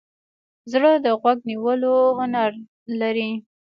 زړه 0.71 0.91
د 1.05 1.07
غوږ 1.19 1.37
نیولو 1.49 1.93
هنر 2.19 2.51
لري. 2.99 3.29